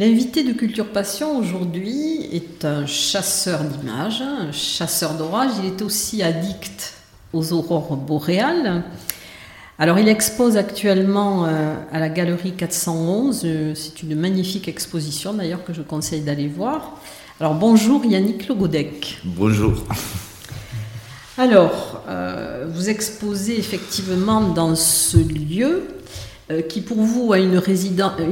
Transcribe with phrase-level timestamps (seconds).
[0.00, 5.50] L'invité de Culture Passion aujourd'hui est un chasseur d'images, un chasseur d'orage.
[5.62, 6.94] Il est aussi addict
[7.34, 8.82] aux aurores boréales.
[9.78, 13.42] Alors il expose actuellement euh, à la galerie 411.
[13.44, 16.98] Euh, c'est une magnifique exposition d'ailleurs que je conseille d'aller voir.
[17.38, 19.20] Alors bonjour Yannick Logodec.
[19.22, 19.84] Bonjour.
[21.36, 25.88] Alors, euh, vous exposez effectivement dans ce lieu
[26.68, 27.60] qui pour vous a une,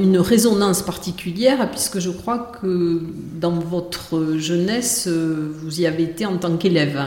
[0.01, 3.01] une, résonance particulière, puisque je crois que
[3.39, 6.99] dans votre jeunesse, euh, vous y avez été en tant qu'élève.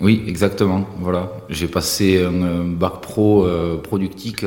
[0.00, 0.86] Oui, exactement.
[1.00, 4.44] Voilà, j'ai passé un bac pro euh, productique,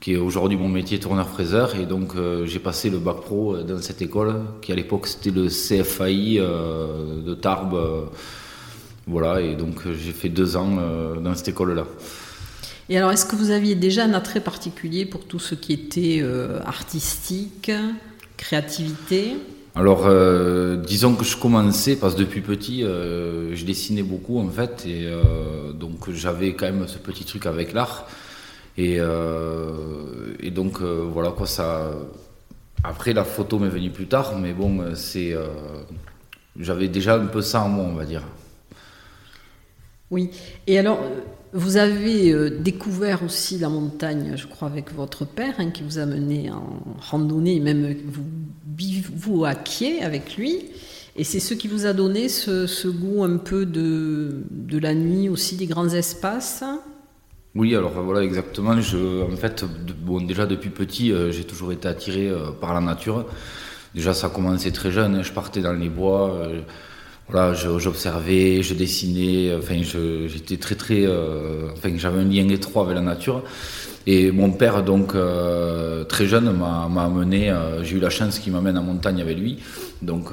[0.00, 4.02] qui est aujourd'hui mon métier tourneur-fraiseur, et donc j'ai passé le bac pro dans cette
[4.02, 8.08] école, qui à l'époque c'était le CFAI de Tarbes.
[9.06, 10.78] voilà, et donc j'ai fait deux ans
[11.20, 11.84] dans cette école-là.
[12.88, 16.20] Et alors, est-ce que vous aviez déjà un attrait particulier pour tout ce qui était
[16.22, 17.72] euh, artistique,
[18.36, 19.36] créativité?
[19.74, 24.48] Alors, euh, disons que je commençais, parce que depuis petit, euh, je dessinais beaucoup en
[24.48, 25.10] fait, et
[25.74, 28.08] donc j'avais quand même ce petit truc avec l'art.
[28.78, 28.98] Et,
[30.40, 31.90] et, donc, voilà quoi, ça.
[32.84, 35.34] Après, la photo m'est venue plus tard, mais bon, c'est.
[36.58, 38.22] J'avais déjà un peu ça en moi, on va dire.
[40.10, 40.30] Oui.
[40.66, 41.00] Et alors,
[41.56, 45.98] vous avez euh, découvert aussi la montagne, je crois, avec votre père, hein, qui vous
[45.98, 48.24] a mené en randonnée, même vous
[48.66, 50.66] bivouaquiez avec lui.
[51.16, 55.30] Et c'est ce qui vous a donné ce, goût un peu de, de, la nuit
[55.30, 56.62] aussi, des grands espaces?
[57.54, 58.72] Oui, alors voilà, exactement.
[58.72, 59.64] En fait,
[60.04, 63.24] bon, déjà depuis petit, euh, j'ai toujours été attiré euh, par la nature.
[63.94, 65.14] Déjà, ça a commencé très jeune.
[65.14, 65.22] Hein.
[65.22, 66.38] je partais dans les bois
[67.28, 72.94] voilà, j'observais, je, dessinais, enfin, j'étais très très, euh, enfin, j'avais un lien étroit avec
[72.94, 73.42] la nature.
[74.06, 77.50] Et mon père, donc euh, très jeune, m'a amené.
[77.50, 79.58] Euh, j'ai eu la chance qu'il m'amène en montagne avec lui,
[80.02, 80.30] donc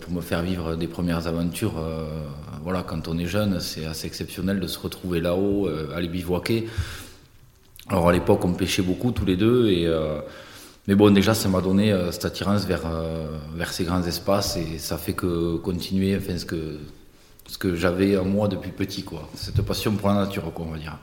[0.00, 1.74] pour me faire vivre des premières aventures.
[2.64, 6.66] voilà, quand on est jeune, c'est assez exceptionnel de se retrouver là-haut, aller bivouaquer.
[7.88, 9.88] Alors à l'époque, on pêchait beaucoup tous les deux et
[10.88, 14.56] mais bon, déjà, ça m'a donné euh, cette attirance vers, euh, vers ces grands espaces
[14.56, 16.78] et ça fait que continuer, enfin, ce que,
[17.46, 19.28] ce que j'avais en moi depuis petit, quoi.
[19.34, 20.98] Cette passion pour la nature, quoi, on va dire.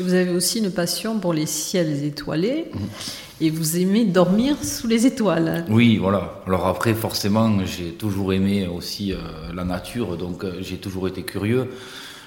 [0.00, 2.80] Et vous avez aussi une passion pour les ciels étoilés mhm.
[3.40, 5.64] et vous aimez dormir sous les étoiles.
[5.68, 6.42] Oui, voilà.
[6.48, 9.18] Alors après, forcément, j'ai toujours aimé aussi euh,
[9.54, 11.68] la nature, donc j'ai toujours été curieux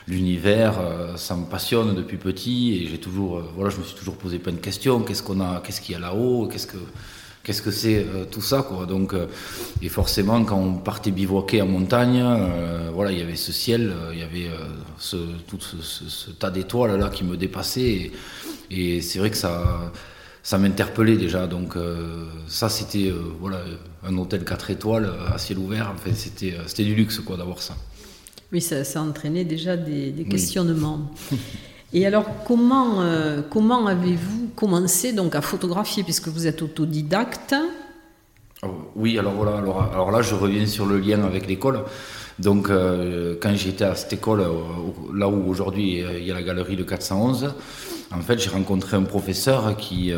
[0.07, 3.95] l'univers, euh, ça me passionne depuis petit et j'ai toujours, euh, voilà, je me suis
[3.95, 5.01] toujours posé plein de questions.
[5.01, 6.77] Qu'est-ce qu'on a, qu'est-ce qu'il y a là-haut, qu'est-ce que
[7.43, 8.85] qu'est-ce que c'est euh, tout ça quoi?
[8.85, 9.15] Donc
[9.81, 12.21] et forcément quand on partait bivouaquer en montagne
[12.93, 14.49] voilà il y avait ce ciel il y avait
[14.97, 15.15] ce,
[15.47, 18.11] tout ce, tas d'étoiles là qui me dépassait
[18.69, 19.93] et, c'est vrai que ça
[20.43, 21.47] ça m'interpellait déjà.
[21.47, 21.75] Donc
[22.47, 23.61] ça c'était voilà
[24.05, 25.93] un hôtel 4 étoiles à ciel ouvert.
[25.95, 27.77] Enfin c'était c'était du luxe quoi d'avoir ça
[28.53, 31.11] oui, ça, a entraîné déjà des, questionnements.
[31.93, 37.55] Et alors, comment, euh, comment avez-vous commencé donc à photographier, puisque vous êtes autodidacte?
[38.63, 41.83] Oh, Oui, alors voilà, alors, alors, là, je reviens sur le lien avec l'école.
[42.39, 44.51] Donc, euh, quand j'étais à cette école, euh,
[45.13, 47.53] là où aujourd'hui il y a la galerie de 411,
[48.11, 50.13] en fait, j'ai rencontré un professeur qui,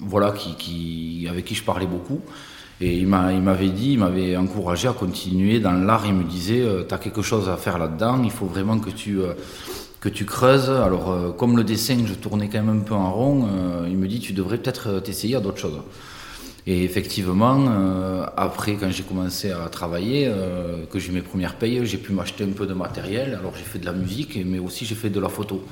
[0.00, 2.20] voilà, qui, qui, avec qui je parlais beaucoup.
[2.80, 6.04] Et il m'avait dit, il m'avait encouragé à continuer dans l'art.
[6.06, 8.90] Il me disait, euh, tu as quelque chose à faire là-dedans, il faut vraiment que
[8.90, 9.34] tu, euh,
[9.98, 10.70] que tu creuses.
[10.70, 13.48] Alors, euh, comme le dessin, je tournais quand même un peu en rond,
[13.88, 15.80] il me dit, tu devrais peut-être t'essayer à d'autres choses.
[16.68, 17.64] Et effectivement,
[18.36, 20.30] après, quand j'ai commencé à travailler,
[20.90, 23.38] que j'ai mes premières payes, j'ai pu m'acheter un peu de matériel.
[23.40, 25.64] Alors, j'ai fait de la musique, mais aussi j'ai fait de la photo.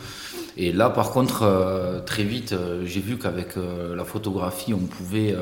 [0.56, 2.54] Et là, par contre, très vite,
[2.86, 3.56] j'ai vu qu'avec
[3.94, 5.36] la photographie, on pouvait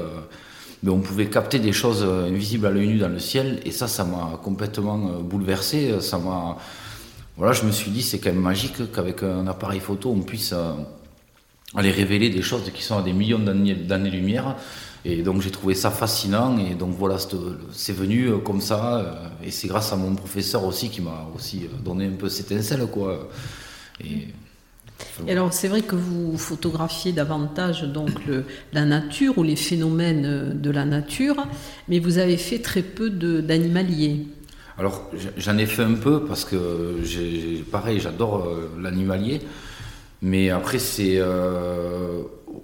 [0.84, 3.72] mais on pouvait capter des choses euh, invisibles à l'œil nu dans le ciel, et
[3.72, 6.00] ça, ça m'a complètement euh, bouleversé.
[6.00, 6.56] Ça m'a,
[7.36, 10.52] voilà, je me suis dit, c'est quand même magique qu'avec un appareil photo, on puisse
[10.52, 10.74] euh,
[11.74, 14.56] aller révéler des choses qui sont à des millions d'années-lumière
[15.04, 17.16] Et donc j'ai trouvé ça fascinant et donc voilà,
[17.72, 19.12] c'est venu euh, comme ça euh,
[19.44, 22.50] et c'est grâce à mon professeur aussi qui m'a aussi euh, donné un peu cette
[22.52, 23.28] étincelle quoi.
[25.28, 28.10] Alors c'est vrai que vous photographiez davantage donc
[28.72, 31.36] la nature ou les phénomènes de la nature,
[31.88, 34.26] mais vous avez fait très peu d'animalier.
[34.78, 37.00] Alors j'en ai fait un peu parce que
[37.70, 38.48] pareil j'adore
[38.80, 39.40] l'animalier,
[40.22, 41.20] mais après c'est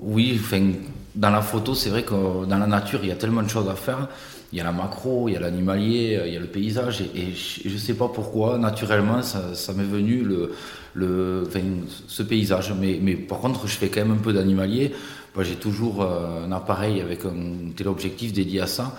[0.00, 0.72] oui, enfin
[1.14, 3.68] dans la photo, c'est vrai que dans la nature, il y a tellement de choses
[3.68, 4.08] à faire.
[4.52, 7.02] Il y a la macro, il y a l'animalier, il y a le paysage.
[7.14, 10.24] Et, je ne sais pas pourquoi, naturellement, ça, m'est venu
[10.94, 11.48] le,
[12.08, 12.74] ce paysage.
[12.78, 14.92] Mais, mais, par contre, je fais quand même un peu d'animalier.
[15.42, 18.96] J'ai toujours euh, un appareil avec un téléobjectif dédié à ça.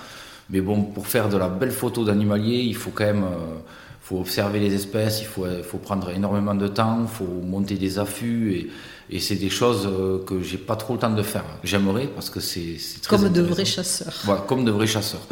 [0.49, 3.59] Mais bon, pour faire de la belle photo d'animalier, il faut quand même euh,
[4.01, 7.75] faut observer les espèces, il faut, il faut prendre énormément de temps, il faut monter
[7.75, 8.53] des affûts.
[8.53, 8.69] Et,
[9.11, 11.43] et c'est des choses euh, que j'ai pas trop le temps de faire.
[11.63, 14.13] J'aimerais parce que c'est très Comme de vrais chasseurs.
[14.23, 15.27] Voilà, comme de vrais chasseurs.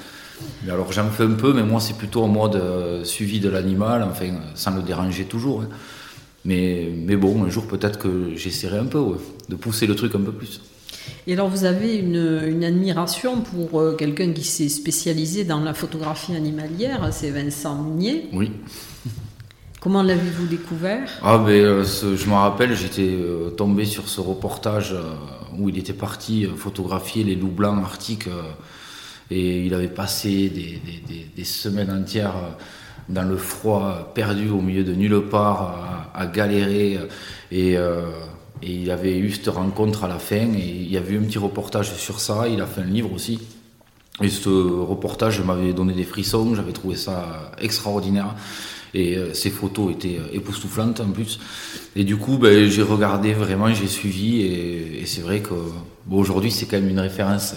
[0.64, 3.50] Mais alors j'en fais un peu, mais moi c'est plutôt en mode euh, suivi de
[3.50, 5.62] l'animal, enfin sans le déranger toujours.
[5.62, 5.70] Hein.
[6.46, 9.18] Mais, mais bon, un jour peut-être que j'essaierai un peu
[9.50, 10.62] de pousser le truc un peu plus.
[11.28, 15.74] Et alors vous avez une, une admiration pour euh, quelqu'un qui s'est spécialisé dans la
[15.74, 18.30] photographie animalière, c'est Vincent Munier.
[18.34, 18.52] Oui.
[19.80, 21.10] Comment l'avez-vous découvert?
[21.24, 24.96] Ah ben, euh, je me rappelle, j'étais euh, tombé sur ce reportage
[25.58, 28.30] où il était parti photographier les loups blancs arctiques
[29.32, 30.50] et il avait passé
[31.36, 32.36] des, semaines entières
[33.08, 37.00] dans le froid, perdu au milieu de nulle part, à, galérer
[37.52, 37.78] et,
[38.64, 41.38] il avait eu cette rencontre à la fin et il y avait eu un petit
[41.38, 43.40] reportage sur ça, il a fait un livre aussi.
[44.22, 48.36] Et ce reportage m'avait donné des frissons, j'avais trouvé ça extraordinaire.
[48.94, 51.40] Et euh, ces photos étaient euh, époustouflantes en plus.
[51.96, 54.42] Et du coup, ben, j'ai regardé vraiment, j'ai suivi.
[54.42, 55.54] Et, c'est vrai que
[56.06, 57.56] bon, aujourd'hui, c'est quand même une référence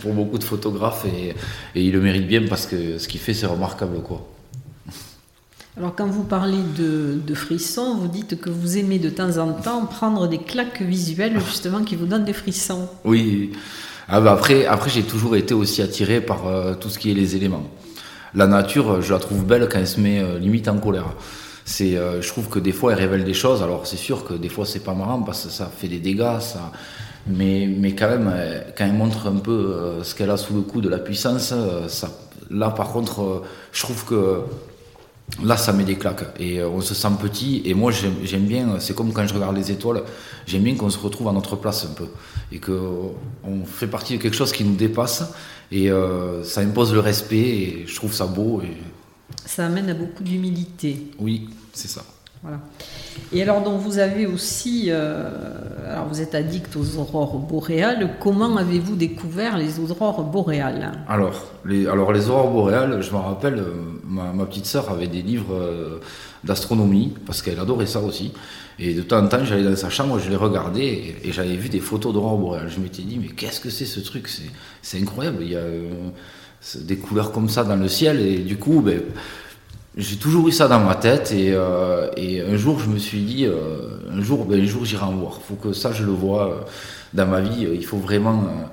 [0.00, 1.04] pour beaucoup de photographes.
[1.04, 1.34] Et,
[1.74, 4.00] il le mérite bien parce que ce qu'il fait, c'est remarquable.
[4.02, 4.26] Quoi.
[5.78, 9.86] Alors quand vous parlez de, frissons, vous dites que vous aimez de temps en temps
[9.86, 12.88] prendre des claques visuelles justement qui vous donnent des frissons.
[13.04, 13.52] Oui.
[14.08, 17.14] Ah ben après, après j'ai toujours été aussi attiré par euh, tout ce qui est
[17.14, 17.62] les éléments
[18.34, 21.14] la nature, je la trouve belle quand elle se met euh, limite en colère.
[21.80, 23.62] Euh, je trouve que des fois elle révèle des choses.
[23.62, 26.38] Alors c'est sûr que des fois c'est pas marrant parce que ça fait des dégâts.
[27.28, 28.32] Mais, quand même,
[28.76, 31.54] quand elle montre un peu ce qu'elle a sous le coup de la puissance,
[32.50, 34.40] là par contre, je trouve que
[35.42, 37.62] là ça met des claques et on se sent petit.
[37.64, 40.02] Et moi j'aime bien, c'est comme quand je regarde les étoiles,
[40.46, 42.08] j'aime bien qu'on se retrouve à notre place un peu
[42.52, 43.14] et qu'on
[43.64, 45.24] fait partie de quelque chose qui nous dépasse
[45.70, 48.62] et euh, ça impose le respect et je trouve ça beau.
[48.62, 48.76] Et...
[49.44, 51.08] Ça amène à beaucoup d'humilité.
[51.18, 52.04] Oui, c'est ça.
[53.32, 55.28] Et alors, donc, vous avez aussi, euh,
[55.90, 58.16] alors vous êtes addict aux aurores boréales.
[58.20, 60.92] Comment avez-vous découvert les aurores boréales?
[61.08, 63.72] Alors les, alors, les aurores boréales, je me rappelle, euh,
[64.04, 66.00] ma, petite sœur avait des livres
[66.44, 68.32] d'astronomie, parce qu'elle adorait ça aussi.
[68.78, 71.68] Et de temps en temps, j'allais dans sa chambre, je les regardais et, j'avais vu
[71.68, 72.70] des photos d'aurore boréale.
[72.70, 74.30] Je m'étais dit, mais qu'est-ce que c'est ce truc?
[74.82, 75.38] C'est incroyable.
[75.40, 75.90] Il y a euh,
[76.76, 78.20] des couleurs comme ça dans le ciel.
[78.20, 79.02] Et du coup, ben,
[79.98, 81.32] j'ai toujours eu ça dans ma tête.
[81.32, 82.08] Et, euh,
[82.50, 85.40] un jour, je me suis dit, euh, un jour, ben, un jour j'irai en voir.
[85.42, 86.64] Il faut que ça, je le vois
[87.12, 87.66] dans ma vie.
[87.72, 88.70] Il faut vraiment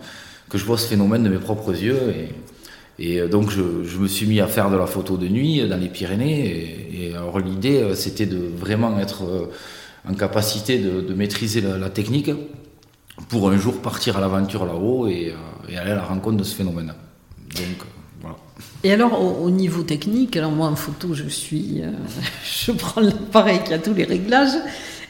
[0.50, 2.00] que je vois ce phénomène de mes propres yeux.
[2.98, 5.90] Et, donc je, me suis mis à faire de la photo de nuit dans les
[5.90, 6.88] Pyrénées.
[6.94, 9.50] Et, alors l'idée, c'était de vraiment être
[10.08, 12.32] en capacité de, maîtriser la, technique
[13.30, 16.56] pour un jour partir à l'aventure là-haut et, euh, aller à la rencontre de ce
[16.56, 16.94] phénomène.
[17.56, 17.95] Donc.
[18.84, 21.92] Et alors, au, niveau technique, alors moi en photo, je suis, euh,
[22.66, 24.58] je prends l'appareil qui a tous les réglages,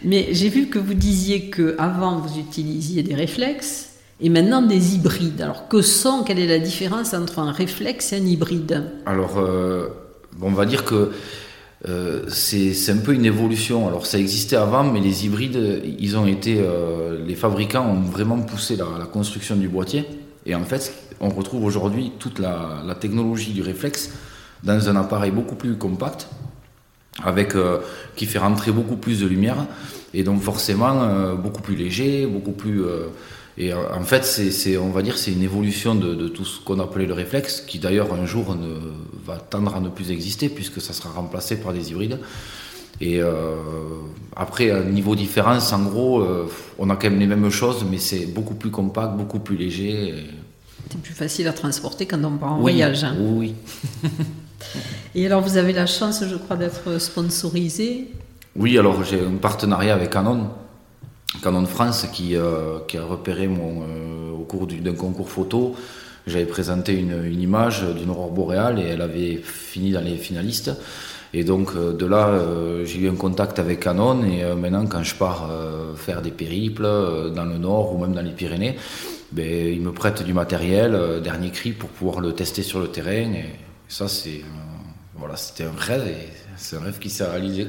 [0.04, 3.90] mais j'ai vu que vous disiez que avant vous utilisiez des réflexes
[4.22, 5.42] et maintenant des hybrides.
[5.42, 8.84] Alors, que sont, quelle est la différence entre un réflexe et un hybride?
[9.06, 9.90] Alors, euh,
[10.42, 11.12] on va dire que
[11.88, 13.88] euh, c'est un peu une évolution.
[13.88, 18.40] Alors ça existait avant, mais les hybrides, ils ont été, euh, les fabricants ont vraiment
[18.40, 20.06] poussé la, construction du boîtier.
[20.46, 24.12] Et en fait, on retrouve aujourd'hui toute la, technologie du réflexe
[24.64, 26.28] dans un appareil beaucoup plus compact,
[27.24, 27.80] avec euh,
[28.16, 29.66] qui fait rentrer beaucoup plus de lumière,
[30.14, 32.84] et donc forcément beaucoup plus léger, beaucoup plus
[33.58, 36.80] et euh, en fait, c'est, on va dire, c'est une évolution de, tout ce qu'on
[36.80, 38.56] appelait le réflexe, qui d'ailleurs un jour
[39.26, 42.20] va tendre à ne plus exister puisque ça sera remplacé par des hybrides.
[43.02, 43.56] Et euh,
[44.36, 46.50] après, niveau différence, en gros, euh,
[46.80, 50.14] on a quand même les mêmes choses, mais c'est beaucoup plus compact, beaucoup plus léger.
[50.90, 53.04] C'est plus facile à transporter quand on part en voyage.
[53.04, 53.16] Hein.
[53.20, 53.56] Oui.
[55.16, 58.10] et alors, vous avez la chance, je crois, d'être sponsorisé?
[58.56, 60.48] Oui, alors j'ai un partenariat avec Canon.
[61.44, 65.76] Canon France qui, euh, qui a repéré mon, euh, au cours d'un concours photo
[66.26, 70.72] J'avais présenté une, une image d'une aurore boréale et elle avait fini dans les finalistes.
[71.34, 74.86] Et donc euh, de là, euh, j'ai eu un contact avec Canon et euh, maintenant
[74.86, 75.50] quand je pars
[75.96, 76.88] faire des périples
[77.36, 78.78] dans le nord ou même dans les Pyrénées,
[79.32, 83.34] ben, ils me prêtent du matériel, dernier cri, pour pouvoir le tester sur le terrain.
[83.34, 83.46] Et
[83.88, 84.42] ça, c'est
[85.16, 87.68] voilà, c'était un rêve et c'est un rêve qui s'est réalisé.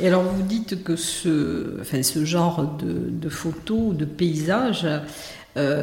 [0.00, 4.86] Et alors vous dites que ce, enfin, ce genre de, de photos, de paysages,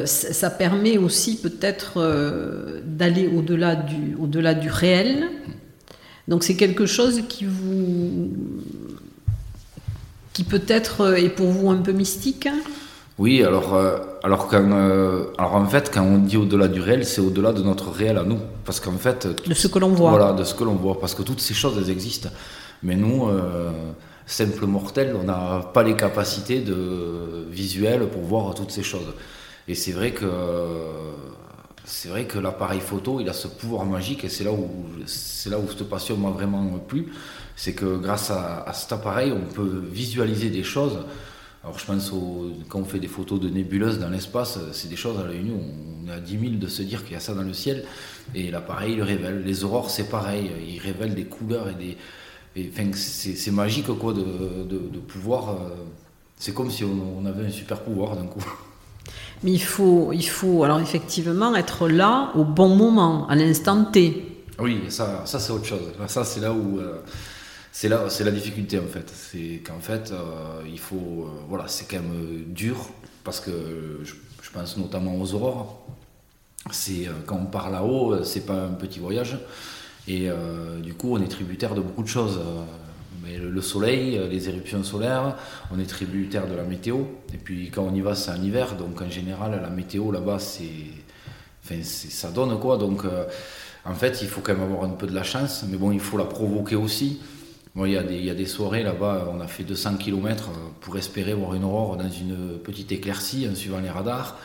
[0.04, 5.28] ça permet aussi peut-être d'aller au-delà du, au-delà du réel.
[6.28, 8.30] Donc c'est quelque chose qui vous,
[10.32, 12.48] qui peut-être est pour vous un peu mystique?
[13.16, 14.72] Oui, alors, euh, alors, quand,
[15.38, 18.24] alors en fait, quand on dit au-delà du réel, c'est au-delà de notre réel à
[18.24, 18.40] nous.
[18.64, 19.28] Parce qu'en fait.
[19.48, 20.10] De ce que l'on voit.
[20.10, 20.98] Voilà, de ce que l'on voit.
[20.98, 22.30] Parce que toutes ces choses, elles existent.
[22.82, 23.28] Mais nous,
[24.26, 29.14] simples mortels, on n'a pas les capacités de, visuelles pour voir toutes ces choses.
[29.68, 30.26] Et c'est vrai que
[31.84, 34.68] c'est vrai que l'appareil photo, il a ce pouvoir magique et c'est là où
[35.06, 37.12] c'est là où cette passion m'a vraiment plu,
[37.56, 40.98] c'est que grâce à, cet appareil, on peut visualiser des choses.
[41.62, 44.96] Alors je pense au, quand on fait des photos de nébuleuses dans l'espace, c'est des
[44.96, 47.20] choses à l'œil nu, on est à 10 000 de se dire qu'il y a
[47.20, 47.84] ça dans le ciel
[48.34, 49.42] et l'appareil il révèle.
[49.44, 51.98] Les aurores c'est pareil, il révèle des couleurs et des
[52.70, 54.22] enfin, c'est magique quoi de,
[54.64, 55.50] de, pouvoir.
[55.50, 55.68] Euh,
[56.36, 58.44] c'est comme si on avait un super pouvoir d'un coup.
[59.42, 64.34] Mais il faut, il faut alors effectivement être là au bon moment, à l'instant T.
[64.58, 65.92] Oui, ça, ça c'est autre chose.
[66.06, 66.78] Ça, c'est là où.
[66.78, 67.00] Euh,
[67.72, 69.10] c'est la difficulté en fait.
[69.14, 72.76] C'est qu'en fait, euh, il faut, euh, voilà, c'est quand même dur
[73.24, 74.14] parce que je,
[74.52, 75.84] pense notamment aux aurores.
[76.70, 79.36] C'est quand on part là-haut, c'est pas un petit voyage
[80.06, 80.28] et
[80.80, 82.38] du coup, on est tributaire de beaucoup de choses
[83.24, 85.36] le soleil, euh, les éruptions solaires,
[85.72, 86.98] on est tributaire de la météo.
[87.32, 90.38] Et puis quand on y va, c'est en hiver, donc en général, la météo là-bas,
[90.38, 92.76] ça donne quoi.
[92.76, 93.24] Donc euh,
[93.84, 96.00] en fait, il faut quand même avoir un peu de la chance, mais bon, il
[96.00, 97.20] faut la provoquer aussi.
[97.76, 100.50] il, y a des, il y a des soirées là-bas, on a fait 200 km
[100.80, 104.38] pour espérer voir une aurore dans une petite éclaircie en suivant les radars.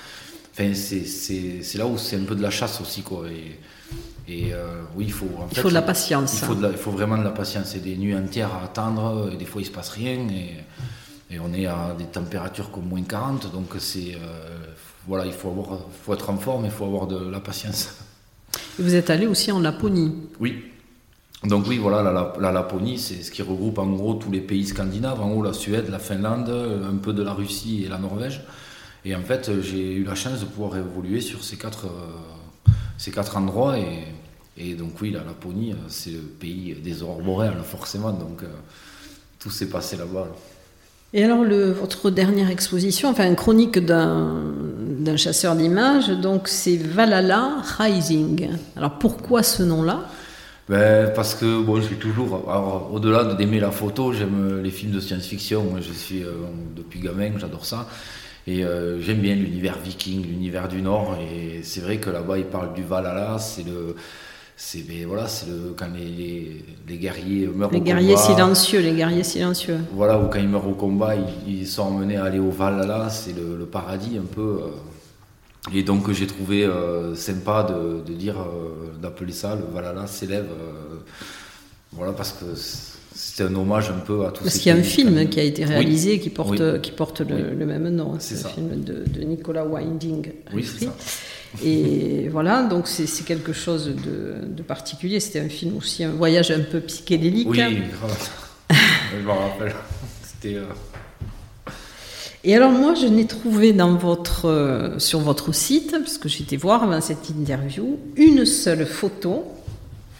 [0.51, 3.01] Enfin, c'est là où c'est un peu de la chasse aussi.
[3.01, 3.27] Quoi.
[4.29, 5.27] Et euh, oui, il faut.
[5.51, 6.39] il faut de la patience.
[6.41, 7.69] Il faut, il faut vraiment de la patience.
[7.69, 11.39] C'est des nuits entières à attendre, et des fois il se passe rien, et, et
[11.39, 14.15] on est à des températures comme moins 40, donc c'est.
[14.15, 14.57] Euh,
[15.07, 17.95] voilà, il faut, avoir, faut être en forme, il faut avoir de la patience.
[18.77, 20.65] vous êtes allé aussi en Laponie Oui.
[21.43, 24.67] Donc oui, voilà, la, la, Laponie, c'est ce qui regroupe en gros tous les pays
[24.67, 28.41] scandinaves, en haut la Suède, la Finlande, un peu de la Russie et la Norvège.
[29.05, 33.11] Et en fait, j'ai eu la chance de pouvoir évoluer sur ces quatre, euh, ces
[33.11, 34.03] quatre endroits et
[34.59, 38.11] et donc oui, la Laponie, euh, c'est le pays des aurores boréales, forcément.
[38.11, 38.47] Donc euh,
[39.39, 40.27] tout s'est passé là-bas.
[41.13, 47.63] Et alors, le, votre dernière exposition, enfin, une chronique d'un chasseur d'images, donc c'est Valhalla
[47.79, 48.49] Rising.
[48.75, 50.05] Alors, pourquoi ce nom-là?
[50.67, 52.47] Ben, Parce que, bon, j'ai toujours,
[52.91, 55.77] au-delà d'aimer la photo, j'aime les films de science-fiction.
[55.81, 56.33] Je suis, euh,
[56.75, 57.87] depuis gamin, j'adore ça.
[58.45, 58.63] Et
[59.01, 61.17] j'aime bien l'univers viking, l'univers du Nord.
[61.21, 63.95] Et c'est vrai que là-bas, ils parlent du Valhalla, c'est le
[64.61, 69.77] c'est voilà, c'est le, quand les, les, guerriers meurent les guerriers silencieux, les guerriers silencieux.
[69.93, 71.13] Voilà, ou quand ils meurent au combat,
[71.47, 74.59] ils, sont emmenés à aller au Valhalla, c'est le, paradis un peu.
[74.61, 75.73] Euh.
[75.73, 80.49] et donc j'ai trouvé euh, sympa de, de dire, euh, d'appeler ça le Valhalla s'élève.
[81.93, 82.45] voilà, parce que
[83.15, 85.43] c'est un hommage un peu à tout Parce qu'il y a un film qui a
[85.43, 88.15] été réalisé qui porte, qui porte le, même nom.
[88.19, 90.33] C'est un film de, de Nicolas Winding.
[90.53, 90.93] Oui, c'est ça.
[91.63, 95.19] Et voilà, donc c'est quelque chose de, particulier.
[95.19, 97.47] C'était un film aussi, un voyage un peu psychédélique.
[97.49, 97.59] Oui,
[98.69, 99.73] je m'en rappelle.
[100.45, 100.65] Euh,
[102.43, 106.55] Et alors moi, je n'ai trouvé dans votre, euh, sur votre site, parce que j'étais
[106.55, 109.45] voir avant cette interview, une seule photo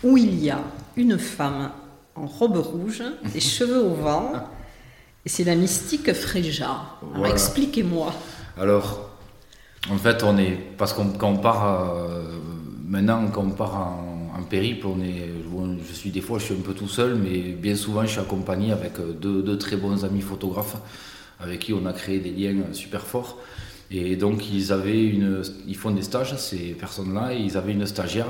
[0.03, 0.59] où il y a
[0.97, 1.71] une femme
[2.15, 4.33] en robe rouge, des cheveux au vent,
[5.25, 6.97] et c'est la mystique Fréja.
[7.13, 8.13] Alors expliquez-moi.
[8.59, 9.08] Alors,
[9.87, 10.57] en fait, on est.
[10.77, 11.93] Parce qu'on part.
[11.95, 12.23] Euh,
[12.85, 15.29] maintenant, quand on part en, périple, on est.
[15.87, 18.19] je suis des fois, je suis un peu tout seul, mais bien souvent, je suis
[18.19, 20.77] accompagné avec euh, deux, très bons amis photographes
[21.41, 23.37] avec qui on a créé des liens super forts.
[23.91, 25.41] Et donc, ils avaient une.
[25.67, 28.27] Ils font des stages, ces personnes-là, et ils avaient une stagiaire.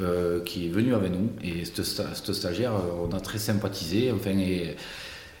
[0.00, 4.30] Euh, qui est venue avec nous et cette, stagiaire on a très sympathisé enfin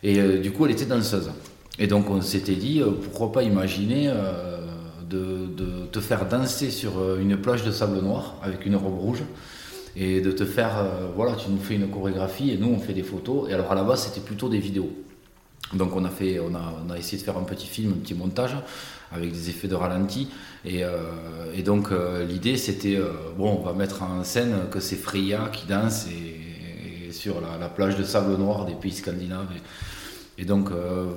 [0.02, 1.30] et du coup elle était danseuse
[1.78, 4.12] et donc on s'était dit pourquoi pas imaginer
[5.08, 9.22] de, te faire danser sur euh, une plage de sable noir avec une robe rouge
[9.96, 12.92] et de te faire, euh, voilà, tu nous fais une chorégraphie et nous on fait
[12.92, 13.48] des photos.
[13.50, 14.90] Et alors à la base c'était plutôt des vidéos.
[15.74, 18.56] Donc on a, fait, on, a, essayé de faire un petit film, un petit montage
[19.12, 20.28] avec des effets de ralenti.
[20.64, 20.82] Et,
[21.54, 21.90] et donc
[22.26, 22.98] l'idée c'était,
[23.36, 26.38] bon, on va mettre en scène que c'est Freya qui danse et,
[27.12, 29.48] sur la, plage de sable noir des pays scandinaves.
[30.44, 30.70] Donc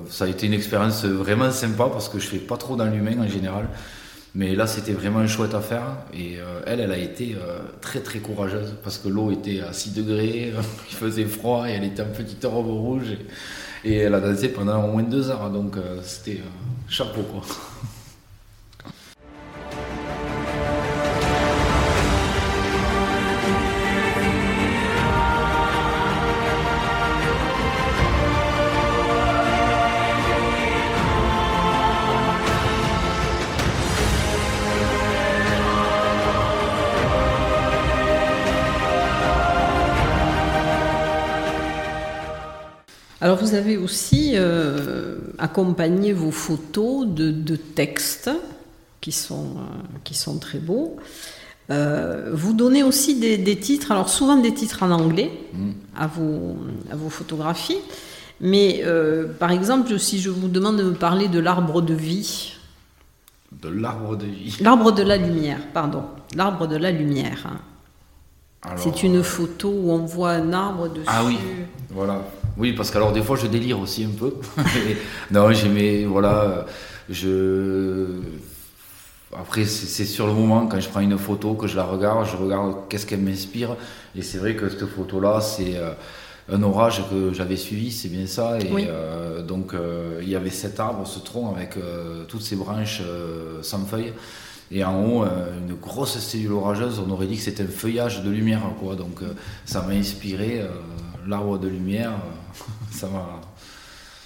[0.09, 3.19] ça a été une expérience vraiment sympa parce que je fais pas trop dans l'humain
[3.19, 3.67] en général.
[4.33, 5.97] Mais là, c'était vraiment chouette à faire.
[6.13, 9.73] Et euh, elle, elle a été euh, très très courageuse parce que l'eau était à
[9.73, 10.53] 6 degrés,
[10.89, 13.11] il faisait froid et elle était en petite robe rouge.
[13.83, 15.49] Et, et elle a dansé pendant au moins deux heures.
[15.49, 16.39] Donc euh, c'était
[16.87, 17.41] chapeau quoi.
[43.51, 48.29] Vous avez aussi euh, accompagné vos photos de, textes
[49.01, 50.95] qui sont, euh, qui sont très beaux.
[51.69, 55.71] Euh, vous donnez aussi des, titres, alors souvent des titres en anglais mm.
[55.97, 56.55] à, vos,
[56.91, 57.79] à vos photographies,
[58.39, 58.83] mais
[59.39, 62.53] par exemple si je vous demande de me parler de l'arbre de vie.
[63.51, 64.57] De l'arbre de vie.
[64.61, 66.03] L'arbre de la lumière, pardon.
[66.35, 67.49] L'arbre de la lumière.
[68.77, 71.05] C'est une photo où on voit un arbre dessus.
[71.07, 71.37] Ah oui,
[71.89, 72.21] voilà.
[72.57, 74.33] Oui, parce qu'alors des fois je délire aussi un peu.
[75.31, 76.65] non, j'aimais, voilà,
[77.09, 78.07] je.
[79.37, 82.35] Après, c'est sur le moment, quand je prends une photo, que je la regarde, je
[82.35, 83.77] regarde qu'est-ce qu'elle m'inspire.
[84.15, 85.93] Et c'est vrai que cette photo-là, c'est euh,
[86.51, 88.59] un orage que j'avais suivi, c'est bien ça.
[88.59, 91.75] Et euh, donc, euh, il y avait cet arbre, ce tronc avec
[92.27, 93.01] toutes ces branches
[93.61, 94.13] sans feuilles.
[94.73, 98.29] Et en haut, une grosse cellule orageuse, on aurait dit que c'était un feuillage de
[98.29, 98.61] lumière.
[98.79, 98.95] Quoi.
[98.95, 99.21] Donc,
[99.65, 100.61] ça m'a inspiré
[101.27, 102.13] l'arbre de lumière,
[102.91, 103.41] ça m'a.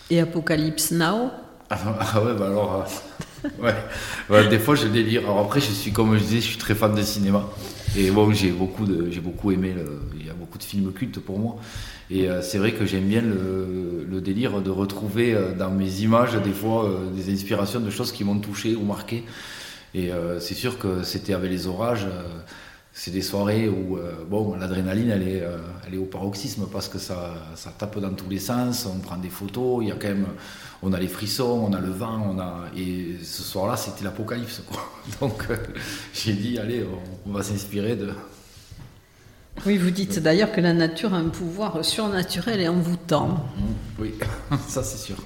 [0.09, 1.31] Et Apocalypse Now
[1.69, 2.85] ah, ah, ouais, bah alors.
[3.63, 3.71] Euh,
[4.29, 4.47] ouais.
[4.49, 5.23] des fois je délire.
[5.23, 7.49] Alors après, je suis, comme je disais, je suis très fan de cinéma.
[7.97, 9.73] Et bon, j'ai beaucoup, de, j'ai beaucoup aimé.
[10.19, 11.55] il y a beaucoup de films cultes pour moi.
[12.11, 16.35] Et euh, c'est vrai que j'aime bien le, le, délire de retrouver dans mes images,
[16.35, 19.23] des fois, des inspirations de choses qui m'ont touché ou marqué.
[19.95, 22.05] Et c'est sûr que c'était avec les orages
[22.97, 26.87] c'est des soirées où euh, bon, l'adrénaline elle est, euh, elle est au paroxysme parce
[26.87, 29.95] que ça, ça, tape dans tous les sens, on prend des photos, il y a
[29.95, 30.27] quand même,
[30.81, 34.61] on a les frissons, on a le vent, on a et ce soir-là c'était l'apocalypse
[35.19, 35.57] Donc euh,
[36.13, 36.85] j'ai dit allez,
[37.25, 38.11] on, va s'inspirer de.
[39.65, 43.27] Oui, vous dites d'ailleurs que la nature a un pouvoir surnaturel et envoûtant.
[43.27, 43.61] Mmh,
[43.99, 44.13] oui,
[44.69, 45.17] ça c'est sûr.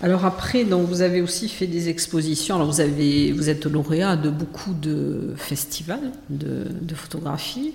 [0.00, 2.54] Alors après, donc vous avez aussi fait des expositions.
[2.56, 7.72] Alors vous avez, vous êtes lauréat de beaucoup de festivals de, photographie.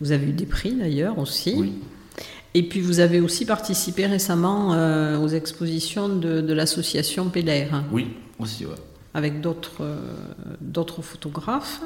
[0.00, 1.54] Vous avez eu des prix d'ailleurs aussi.
[1.56, 1.72] Oui.
[2.52, 7.82] Et puis vous avez aussi participé récemment euh, aux expositions de, l'association PLR.
[7.90, 8.74] Oui, aussi, ouais.
[9.14, 9.96] Avec d'autres, euh,
[10.60, 11.80] d'autres photographes.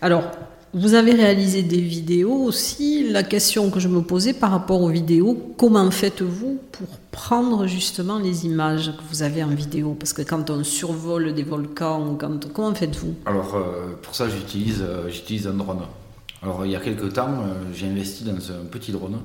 [0.00, 0.30] Alors,
[0.72, 3.10] vous avez réalisé des vidéos aussi.
[3.10, 8.18] La question que je me posais par rapport aux vidéos, comment faites-vous pour prendre justement
[8.18, 9.96] les images que vous avez en vidéo?
[9.98, 13.14] Parce que quand on survole des volcans, quand, comment faites-vous?
[13.26, 15.82] Alors euh, pour ça, j'utilise, euh, j'utilise un drone.
[16.42, 19.18] Alors il y a quelques temps, euh, j'ai investi dans un petit drone.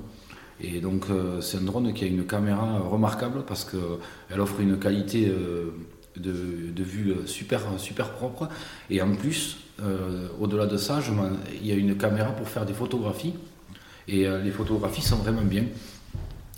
[0.62, 1.08] Et donc
[1.42, 5.30] c'est un drone qui a une caméra remarquable parce qu'elle offre une qualité
[6.18, 8.48] de, de, vue super, super propre.
[8.90, 11.00] Et en plus, euh, au-delà de ça,
[11.62, 13.34] il y a une caméra pour faire des photographies.
[14.08, 15.66] Et euh, les photographies sont vraiment bien.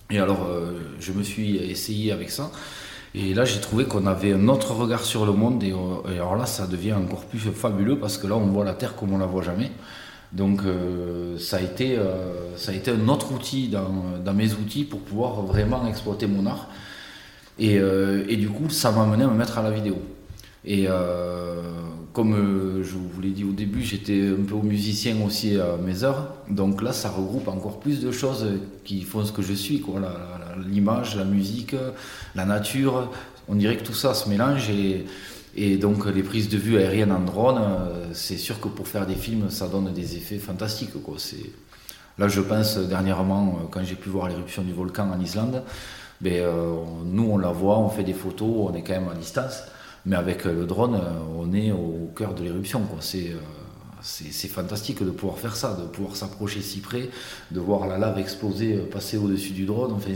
[0.10, 2.52] Et alors, euh, je me suis essayé avec ça.
[3.16, 5.64] Et là, j'ai trouvé qu'on avait un autre regard sur le monde.
[5.64, 5.74] Et,
[6.12, 9.14] alors là, ça devient encore plus fabuleux parce que là, on voit la Terre comme
[9.14, 9.72] on la voit jamais.
[10.34, 10.62] Donc,
[11.40, 11.98] ça, a été,
[12.58, 16.68] ça a été un autre outil dans, mes outils pour pouvoir vraiment exploiter mon art.
[17.60, 19.98] Et, et du coup, ça m'a amené à me mettre à la vidéo.
[20.64, 20.88] Et
[22.18, 26.04] comme euh, je vous l'ai dit au début, j'étais un peu musicien aussi à mes
[26.04, 26.34] heures.
[26.50, 28.44] Donc là, ça regroupe encore plus de choses
[28.84, 29.86] qui font ce que je suis.
[30.68, 31.76] L'image, la, musique,
[32.34, 33.12] la nature.
[33.48, 34.68] On dirait que tout ça se mélange.
[35.56, 39.06] Et, donc les prises de vue aériennes en drone, euh, c'est sûr que pour faire
[39.06, 41.00] des films, ça donne des effets fantastiques.
[41.04, 41.18] Quoi.
[42.18, 45.62] Là, je pense dernièrement, euh, quand j'ai pu voir l'éruption du volcan en Islande,
[46.22, 46.44] ben,
[47.06, 49.64] nous, on la voit, on fait des photos, on est quand même à distance.
[50.08, 52.82] Mais avec le drone, euh, on est au cœur de l'éruption.
[52.82, 53.34] Euh,
[54.02, 57.10] c'est fantastique de pouvoir faire ça, de pouvoir s'approcher si près,
[57.52, 59.92] de voir la lave exploser, euh, passer au-dessus du drone.
[59.92, 60.14] Enfin,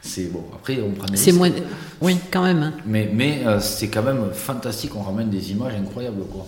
[0.00, 0.44] c'est bon.
[0.54, 1.50] Après, on prend des C'est moins.
[2.00, 2.62] Oui, quand même.
[2.62, 2.72] Hein.
[2.86, 4.96] Mais, c'est quand même fantastique.
[4.96, 6.46] On ramène des images incroyables, quoi.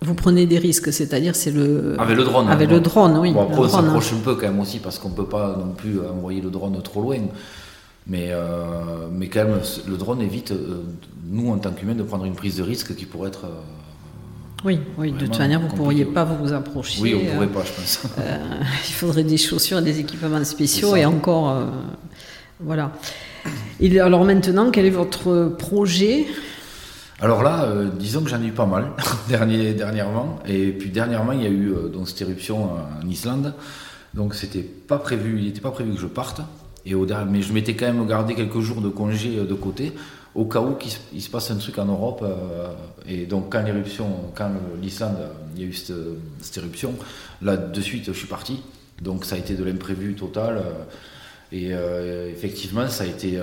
[0.00, 1.96] Vous prenez des risques, c'est-à-dire c'est le.
[1.98, 2.48] Avec le drone.
[2.48, 3.32] Avec le drone, oui.
[3.32, 5.72] Bon, après, on s'approche un peu quand même aussi parce qu'on ne peut pas non
[5.72, 7.18] plus envoyer le drone trop loin.
[8.06, 8.30] Mais,
[9.12, 10.54] mais quand même, le drone évite,
[11.28, 13.46] nous en tant qu'humains, de prendre une prise de risque qui pourrait être
[14.64, 17.00] oui, oui de toute manière, vous ne pourriez pas vous approcher.
[17.00, 18.02] Oui, on ne pourrait pas, je pense.
[18.88, 21.64] il faudrait des chaussures et des équipements spéciaux et encore.
[22.60, 22.92] voilà.
[23.80, 26.26] Et alors maintenant, quel est votre projet?
[27.20, 28.92] Alors là, euh, disons que j'en ai eu pas mal
[29.28, 30.38] dernièrement.
[30.46, 33.54] Et puis dernièrement, il y a eu euh, cette éruption en Islande.
[34.14, 36.40] Donc c'était pas prévu, il n'était pas prévu que je parte.
[36.86, 39.92] Et au mais je m'étais quand même gardé quelques jours de congé euh, de côté
[40.34, 40.76] au cas où
[41.12, 42.24] il se passe un truc en Europe.
[43.08, 44.50] et donc quand l'éruption, quand
[44.80, 45.16] l'Islande,
[45.56, 46.94] il y a eu cette, éruption,
[47.42, 48.62] là de suite je suis parti.
[49.02, 50.62] Donc ça a été de l'imprévu total.
[51.50, 51.72] et
[52.30, 53.40] effectivement, ça a été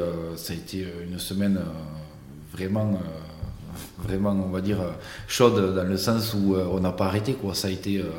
[1.12, 1.60] une semaine
[2.54, 2.98] vraiment
[3.98, 4.78] vraiment, on va dire,
[5.28, 7.34] chaude dans le sens où euh, on n'a pas arrêté.
[7.34, 7.54] Quoi.
[7.54, 8.10] Ça a été, euh,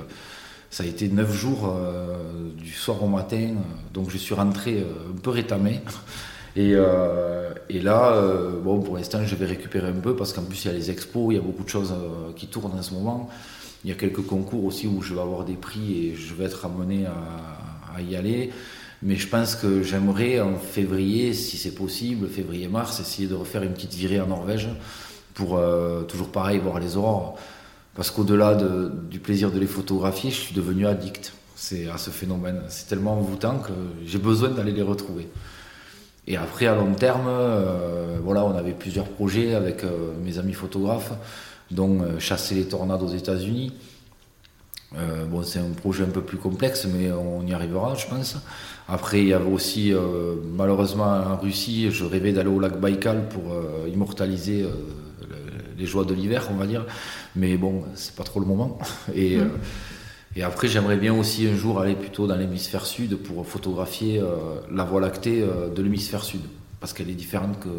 [0.71, 3.55] ça a été neuf jours euh, du soir au matin.
[3.93, 5.81] donc je suis rentré un peu rétamé.
[6.59, 6.75] Et,
[7.69, 8.19] et là,
[8.65, 10.91] bon, pour l'instant, je vais récupérer un peu parce qu'en plus, il y a les
[10.91, 11.95] expos, il y a beaucoup de choses
[12.35, 13.29] qui tournent en ce moment.
[13.85, 16.45] Il y a quelques concours aussi où je vais avoir des prix et je vais
[16.45, 18.53] être amené à, à y aller.
[19.03, 23.75] Mais je pense que j'aimerais en février, si c'est possible, février-mars, essayer de refaire une
[23.75, 24.69] petite virée en Norvège
[25.37, 27.39] pour euh, toujours pareil voir les aurores.
[27.95, 28.59] Parce qu'au-delà
[29.09, 31.33] du plaisir de les photographier, je suis devenu addict
[31.93, 32.61] à ce phénomène.
[32.69, 33.73] C'est tellement envoûtant que
[34.05, 35.29] j'ai besoin d'aller les retrouver.
[36.27, 40.53] Et après, à long terme, euh, voilà, on avait plusieurs projets avec euh, mes amis
[40.53, 41.13] photographes,
[41.71, 43.73] dont chasser les tornades aux États-Unis.
[45.31, 48.37] bon, c'est un projet un peu plus complexe, mais on y arrivera, je pense.
[48.89, 49.93] Après, il y avait aussi,
[50.55, 53.43] malheureusement, en Russie, je rêvais d'aller au lac Baïkal pour
[53.93, 54.65] immortaliser
[55.79, 56.85] les joies de l'hiver, on va dire.
[57.35, 58.79] Mais bon, c'est pas trop le moment.
[59.15, 59.47] Et, euh,
[60.37, 64.61] et après, j'aimerais bien aussi un jour aller plutôt dans l'hémisphère sud pour photographier euh,
[64.71, 66.43] la voie lactée euh, de l'hémisphère sud,
[66.79, 67.71] parce qu'elle est différente que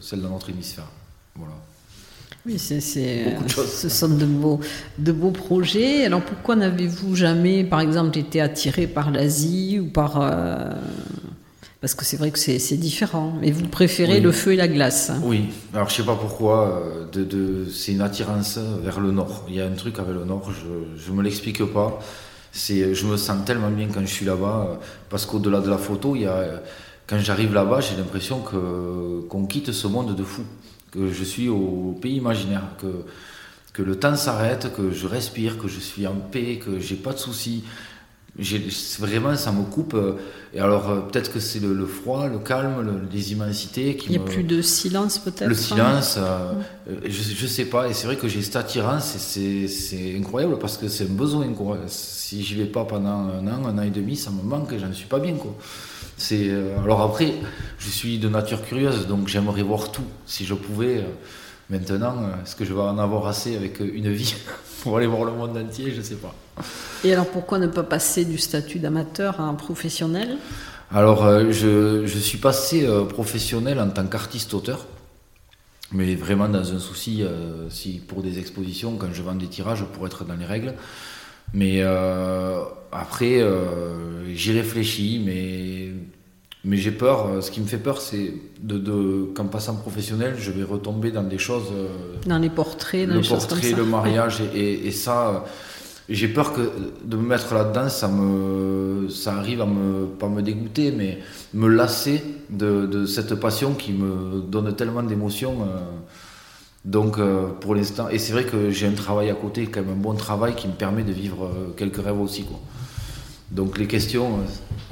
[0.00, 0.88] celle de notre hémisphère.
[1.36, 1.54] Voilà.
[2.44, 4.60] Oui, c'est, ce sont de beaux,
[4.98, 6.04] de beaux projets.
[6.04, 10.20] Alors pourquoi n'avez-vous jamais, par exemple, été attiré par l'Asie ou par
[11.82, 13.34] parce que c'est vrai que c'est différent.
[13.40, 15.10] Mais vous préférez le feu et la glace.
[15.10, 15.20] Hein?
[15.24, 15.46] Oui.
[15.74, 16.68] Alors je sais pas pourquoi.
[16.68, 19.44] Euh, de, de, c'est une attirance vers le nord.
[19.48, 20.48] Il y a un truc avec le nord.
[20.96, 21.98] Je ne me l'explique pas.
[22.52, 24.68] C'est, je me sens tellement bien quand je suis là-bas.
[24.70, 24.74] Euh,
[25.10, 26.62] parce qu'au-delà de la photo, il y a,
[27.08, 30.42] quand j'arrive là-bas, j'ai l'impression que qu'on quitte ce monde de fou.
[30.92, 32.62] Que je suis au pays imaginaire.
[32.80, 33.04] Que
[33.72, 37.12] que le temps s'arrête, que je respire, que je suis en paix, que j'ai pas
[37.12, 37.64] de soucis
[38.36, 39.94] vraiment, ça me coupe.
[39.94, 40.16] Euh,
[40.54, 44.18] et alors, euh, peut-être que c'est le, froid, le calme, les immensités qui Il n'y
[44.18, 46.52] a plus de silence, peut-être Le silence, euh,
[47.04, 47.88] je ne sais pas.
[47.88, 51.46] Et c'est vrai que j'ai cette attirance, c'est incroyable parce que c'est un besoin.
[51.86, 54.78] Si j'y vais pas pendant un an, un an et demi, ça me manque et
[54.78, 55.34] j'en suis pas bien.
[55.34, 55.54] Quoi.
[56.82, 57.34] alors après,
[57.78, 60.04] je suis de nature curieuse, donc j'aimerais voir tout.
[60.26, 61.04] Si je pouvais.
[61.70, 64.34] Maintenant, est-ce que je vais en avoir assez avec une vie
[64.82, 66.34] pour aller voir le monde entier Je ne sais pas.
[67.04, 70.36] Et alors pourquoi ne pas passer du statut d'amateur à un professionnel?
[70.92, 74.86] Alors euh, je, je, suis passé euh, professionnel en tant qu'artiste-auteur,
[75.90, 79.84] mais vraiment dans un souci, euh, si pour des expositions, quand je vends des tirages,
[79.84, 80.74] pour être dans les règles.
[81.54, 81.82] Mais
[82.92, 83.44] après,
[84.32, 85.90] j'y réfléchis, mais,
[86.64, 87.42] mais j'ai peur.
[87.42, 91.24] Ce qui me fait peur, c'est de, de, qu'en passant professionnel, je vais retomber dans
[91.24, 91.74] des choses.
[92.24, 93.76] dans les portraits, dans le les portrait, choses comme ça.
[93.76, 95.44] le mariage, et, et ça
[96.08, 96.60] j'ai peur que
[97.04, 101.18] de me mettre là-dedans, ça me, arrive à me, pas me dégoûter, mais
[101.54, 105.62] me lasser de, cette passion qui me donne tellement d'émotions.
[105.62, 105.80] Euh.
[106.84, 109.92] donc euh, pour l'instant, et c'est vrai que j'ai un travail à côté, quand même
[109.92, 112.44] un bon travail qui me permet de vivre euh, quelques rêves aussi.
[113.50, 114.40] Donc les questions,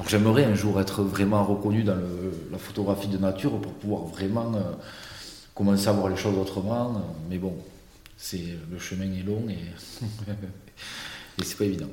[0.07, 1.96] j'aimerais un jour être vraiment reconnu dans
[2.53, 4.53] la photographie de nature pour pouvoir vraiment
[5.55, 7.03] commencer à voir les choses autrement.
[7.31, 7.55] Mais bon,
[8.20, 9.59] c'est le chemin est long et
[11.40, 11.88] Et c'est pas évident.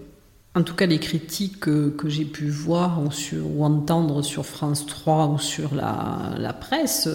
[0.55, 5.27] En tout cas, les critiques que, j'ai pu voir ou, ou, entendre sur France 3
[5.27, 7.07] ou sur la, la, presse,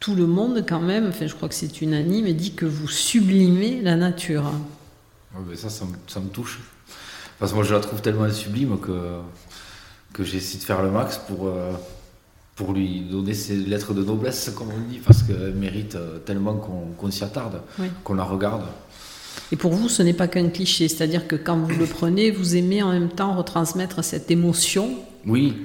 [0.00, 3.82] tout le monde quand même, enfin je crois que c'est unanime, dit que vous sublimez
[3.82, 4.52] la nature.
[5.56, 6.60] ça, ça me, touche.
[7.38, 9.18] Parce que moi je la trouve tellement sublime que,
[10.12, 11.72] que j'essaie de faire le max pour, euh,
[12.58, 16.54] pour lui donner ses lettres de noblesse, comme on dit, parce qu'elle mérite euh, tellement
[16.54, 17.60] qu'on s'y attarde,
[18.02, 18.64] qu'on la regarde.
[19.52, 22.56] Et pour vous, ce n'est pas qu'un cliché, c'est-à-dire que quand vous le prenez, vous
[22.56, 24.90] aimez en même temps retransmettre cette émotion.
[25.24, 25.56] Oui.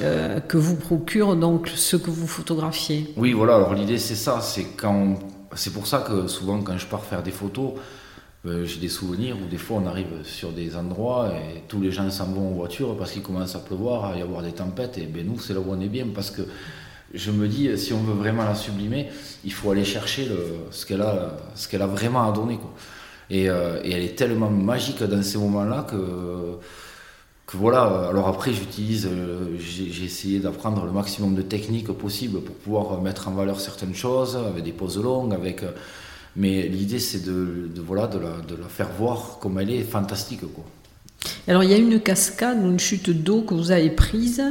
[0.00, 3.12] Euh, que vous procure donc ce que vous photographiez.
[3.16, 3.54] Oui, voilà.
[3.54, 5.18] Alors l'idée c'est ça, c'est quand,
[5.54, 7.72] c'est pour ça que souvent quand je pars faire des photos,
[8.44, 12.08] j'ai des souvenirs où des fois on arrive sur des endroits et tous les gens
[12.10, 15.06] s'en vont en voiture parce qu'il commence à pleuvoir, à y avoir des tempêtes et
[15.06, 16.42] ben nous c'est là où on est bien parce que
[17.12, 19.08] je me dis, si on veut vraiment la sublimer,
[19.44, 20.28] il faut aller chercher
[20.70, 22.56] ce qu'elle a, ce a vraiment à donner.
[22.56, 22.72] Quoi.
[23.30, 26.56] Et, euh, et, elle est tellement magique dans ces moments-là que,
[27.46, 28.08] que voilà.
[28.08, 33.28] Alors après, j'utilise, euh, j'ai essayé d'apprendre le maximum de techniques possibles pour pouvoir mettre
[33.28, 35.64] en valeur certaines choses avec des poses longues, avec.
[36.36, 39.82] Mais l'idée, c'est de, de, voilà, de la, de la faire voir comme elle est
[39.82, 40.64] fantastique, quoi.
[41.48, 44.42] Alors il y a une cascade une chute d'eau que vous avez prise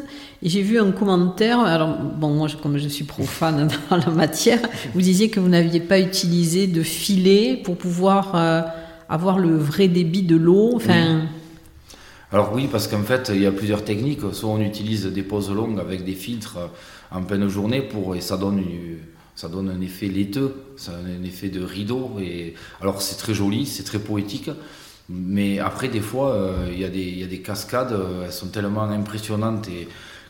[0.43, 1.59] et j'ai vu un commentaire.
[1.59, 4.59] Alors bon moi comme je suis profane dans la matière,
[4.93, 8.61] vous disiez que vous n'aviez pas utilisé de filet pour pouvoir euh,
[9.07, 10.73] avoir le vrai débit de l'eau.
[10.75, 11.21] Enfin.
[12.31, 14.21] Alors oui parce qu'en fait il y a plusieurs techniques.
[14.33, 16.57] Soit on utilise des poses longues avec des filtres
[17.11, 18.61] en pleine journée pour et ça donne
[19.39, 23.33] ça donne un effet laiteux, ça donne un effet de rideau et alors c'est très
[23.33, 24.51] joli, c'est très poétique.
[25.07, 29.69] Mais après, des fois, euh, il y, a des cascades, euh, elles sont tellement impressionnantes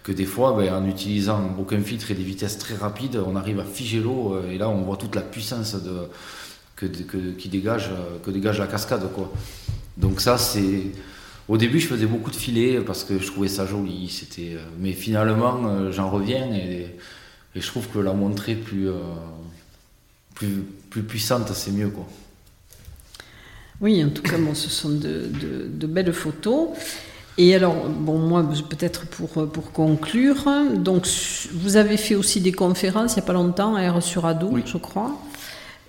[0.04, 3.60] que des fois, ben, en utilisant aucun filtre et des vitesses très rapides, on arrive
[3.60, 5.76] à figer l'eau euh, et là, on voit toute la puissance
[6.76, 7.90] que, qui dégage,
[8.24, 9.10] que dégage la cascade.
[9.98, 10.84] Donc ça, c'est...
[11.48, 14.24] Au début, je faisais beaucoup de filets parce que je trouvais ça joli.
[14.80, 16.48] Mais finalement, j'en reviens
[17.56, 18.90] et, je trouve que la montrer plus,
[20.36, 21.90] plus, plus puissante, c'est mieux.
[21.90, 22.08] Quoi.
[23.82, 25.30] Oui, en tout cas, bon, ce sont de,
[25.72, 26.70] de, belles photos.
[27.38, 31.08] Et alors, bon, moi, peut-être pour, pour conclure, donc
[31.54, 34.54] vous avez fait aussi des conférences il n'y a pas longtemps à R sur Ado,
[34.66, 35.18] je crois.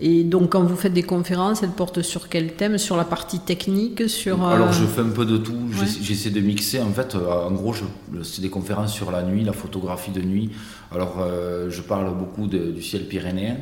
[0.02, 2.78] Et donc, quand vous faites des conférences, elles portent sur quel thème?
[2.78, 5.68] Sur la partie technique sur, Alors, euh, je fais un peu de tout.
[6.00, 6.80] J'essaie de mixer.
[6.80, 7.74] En fait, euh, en gros,
[8.22, 10.50] c'est des conférences sur la nuit, la photographie de nuit.
[10.90, 13.56] Alors, euh, je parle beaucoup du ciel pyrénéen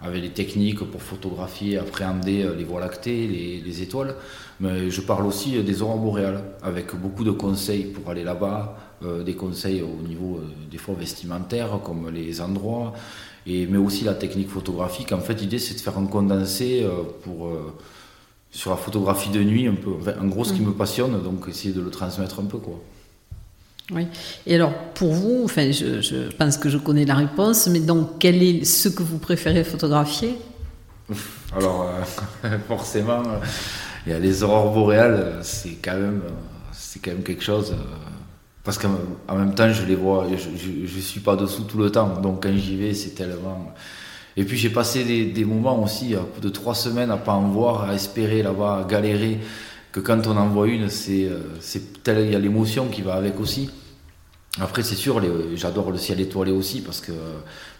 [0.00, 3.28] avec les techniques pour photographier, appréhender les voies lactées,
[3.64, 4.16] les, étoiles.
[4.58, 9.22] Mais je parle aussi des aurores boréales, avec beaucoup de conseils pour aller là-bas, euh,
[9.22, 12.92] des conseils au niveau des fois vestimentaires, comme les endroits,
[13.46, 15.12] et, mais aussi la technique photographique.
[15.12, 16.86] En fait, l'idée, c'est de faire un condensé
[17.22, 17.50] pour,
[18.50, 19.90] sur la photographie de nuit, un peu.
[20.20, 20.66] en gros, ce qui mmh.
[20.66, 22.58] me passionne, donc essayer de le transmettre un peu.
[22.58, 22.80] quoi.
[23.90, 24.06] Oui.
[24.46, 28.42] Et alors, pour vous, enfin, je, pense que je connais la réponse, mais donc, quel
[28.42, 30.38] est ce que vous préférez photographier?
[31.54, 31.90] Alors,
[32.44, 33.22] euh, forcément,
[34.06, 36.22] il y a les aurores boréales, c'est quand même,
[36.72, 37.72] c'est quand même quelque chose.
[37.72, 37.84] Euh,
[38.64, 42.20] parce qu'en même temps, je les vois, je ne suis pas dessous tout le temps.
[42.20, 43.72] Donc, quand j'y vais, c'est tellement.
[44.36, 47.94] Et puis, j'ai passé des, moments aussi, de trois semaines, à pas en voir, à
[47.94, 49.38] espérer là-bas, à galérer
[49.90, 53.38] que quand on en voit une, c'est, euh, il y a l'émotion qui va avec
[53.40, 53.70] aussi.
[54.60, 55.18] Après, c'est sûr,
[55.54, 57.12] j'adore le ciel étoilé aussi, parce que,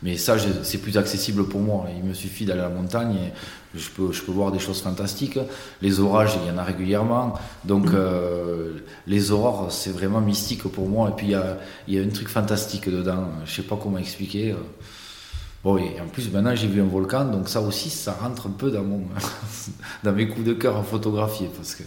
[0.02, 1.86] mais ça, c'est plus accessible pour moi.
[1.94, 4.80] Il me suffit d'aller à la montagne et je peux, je peux voir des choses
[4.80, 5.38] fantastiques.
[5.82, 7.34] Les orages, il y en a régulièrement.
[7.66, 11.10] Donc, euh, les aurores, c'est vraiment mystique pour moi.
[11.10, 11.58] Et puis, il y a,
[11.88, 13.28] y a un truc fantastique dedans.
[13.44, 14.54] Je sais pas comment expliquer.
[15.62, 18.50] Bon, et en plus, maintenant, j'ai vu un volcan, donc ça aussi, ça rentre un
[18.50, 19.02] peu dans, mon,
[20.02, 21.50] dans mes coups de cœur à photographier.
[21.54, 21.84] Parce que,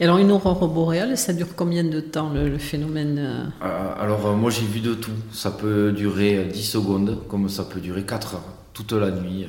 [0.00, 4.26] et alors une aurore boréale, ça dure combien de temps le, phénomène euh euh, Alors
[4.26, 5.12] euh, moi j'ai vu de tout.
[5.32, 9.46] Ça peut durer 10 secondes, comme ça peut durer 4 heures, toute la nuit.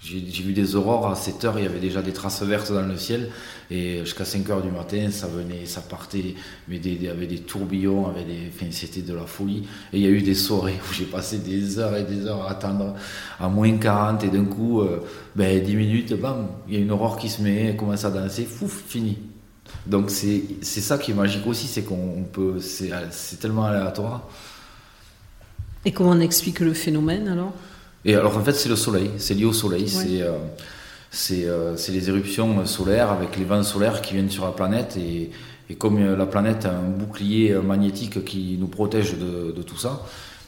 [0.00, 2.86] J'ai vu des aurores à 7 heures, il y avait déjà des traces vertes dans
[2.86, 3.30] le ciel.
[3.70, 6.34] Et jusqu'à 5 heures du matin, ça venait, ça partait,
[6.68, 9.66] mais des, avec des tourbillons, avec des, c'était de la folie.
[9.94, 12.42] Et il y a eu des soirées où j'ai passé des heures et des heures
[12.42, 12.94] à attendre
[13.40, 14.82] à moins 40 et d'un coup,
[15.36, 18.10] ben, 10 minutes, bam, il y a une aurore qui se met, elle commence à
[18.10, 19.16] danser, fouf, fini.
[19.86, 24.28] Donc c'est ça qui est magique aussi, c'est qu'on peut, c'est tellement aléatoire.
[25.84, 27.52] Et comment on explique le phénomène alors?
[28.04, 30.38] Et alors en fait c'est le soleil, c'est lié au soleil, c'est euh,
[31.30, 35.30] euh, les éruptions solaires avec les vents solaires qui viennent sur la planète et,
[35.68, 40.02] et comme la planète a un bouclier magnétique qui nous protège de, de tout ça,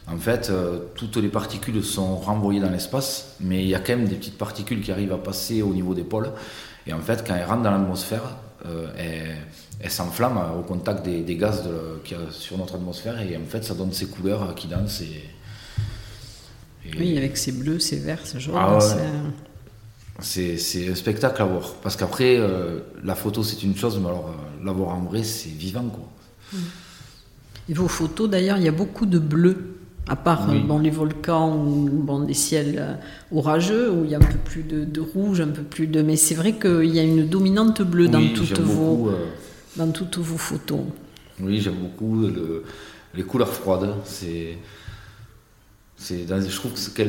[0.09, 3.97] en fait, euh, toutes les particules sont renvoyées dans l'espace, mais il y a quand
[3.97, 6.31] même des petites particules qui arrivent à passer au niveau des pôles.
[6.87, 8.37] Et en fait, quand elles rentrent dans l'atmosphère,
[8.69, 9.37] euh,
[9.81, 11.63] elle, s'enflamme au contact des, gaz
[12.05, 15.03] qu'il y a sur notre atmosphère et en fait ça donne ces couleurs qui dansent.
[15.03, 15.23] Et,
[16.99, 18.57] Oui, avec ces bleus, ces verts, ces jaunes.
[18.57, 18.79] Ah
[20.21, 21.75] c'est un spectacle à voir.
[21.83, 25.23] Parce qu'après, euh, la photo c'est une chose, mais alors euh, la voir en vrai
[25.23, 25.89] c'est vivant.
[25.89, 26.59] Quoi.
[27.69, 29.76] Et vos photos d'ailleurs, il y a beaucoup de bleus
[30.09, 32.95] à part bon, les volcans ou bon, des ciels euh,
[33.37, 36.03] orageux où il y a un peu plus de, rouge, un peu plus de.
[36.03, 39.27] Mais c'est vrai qu'il y a une dominante bleue dans, toutes vos, euh,
[39.77, 40.81] dans toutes vos photos.
[41.41, 42.25] Oui, j'aime beaucoup
[43.15, 43.95] les couleurs froides.
[44.05, 44.59] C'est,
[45.97, 47.03] c'est, je trouve que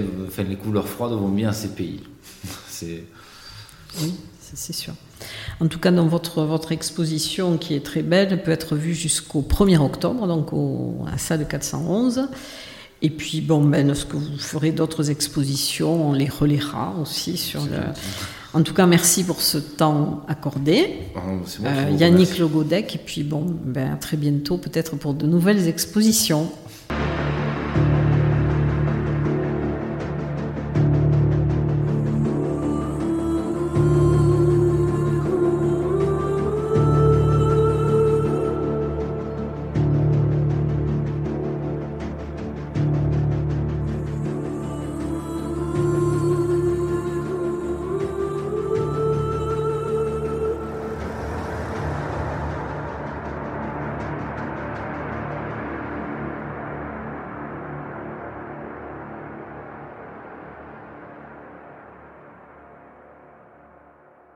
[0.44, 2.02] les couleurs froides vont bien à ces pays.
[2.68, 3.04] c'est...
[4.02, 4.94] Oui, c'est sûr.
[5.60, 9.42] En tout cas, dans votre, votre exposition qui est très belle, peut être vue jusqu'au
[9.42, 12.28] 1er octobre, donc au, à ça de 411.
[13.02, 17.62] Et puis, bon, ben, ce que vous ferez d'autres expositions, on les relaiera aussi sur
[17.66, 17.78] le.
[18.54, 20.90] En tout cas, merci pour ce temps accordé.
[21.16, 21.20] Ah,
[21.64, 22.40] Euh, Yannick.
[22.40, 26.50] Logodec, et puis bon, ben, à très bientôt, peut-être pour de nouvelles expositions.